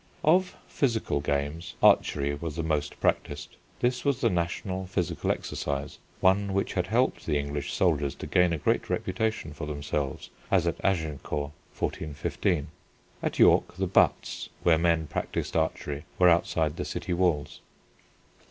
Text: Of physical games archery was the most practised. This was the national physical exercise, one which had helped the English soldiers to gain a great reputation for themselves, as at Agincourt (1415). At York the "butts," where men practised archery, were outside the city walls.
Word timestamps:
Of 0.23 0.55
physical 0.67 1.19
games 1.21 1.75
archery 1.83 2.33
was 2.33 2.55
the 2.55 2.63
most 2.63 2.99
practised. 2.99 3.55
This 3.81 4.03
was 4.03 4.19
the 4.19 4.31
national 4.31 4.87
physical 4.87 5.29
exercise, 5.29 5.99
one 6.21 6.53
which 6.55 6.73
had 6.73 6.87
helped 6.87 7.27
the 7.27 7.37
English 7.37 7.71
soldiers 7.71 8.15
to 8.15 8.25
gain 8.25 8.51
a 8.51 8.57
great 8.57 8.89
reputation 8.89 9.53
for 9.53 9.67
themselves, 9.67 10.31
as 10.49 10.65
at 10.65 10.83
Agincourt 10.83 11.51
(1415). 11.77 12.69
At 13.21 13.37
York 13.37 13.75
the 13.75 13.85
"butts," 13.85 14.49
where 14.63 14.79
men 14.79 15.05
practised 15.05 15.55
archery, 15.55 16.05
were 16.17 16.29
outside 16.29 16.77
the 16.77 16.83
city 16.85 17.13
walls. 17.13 17.59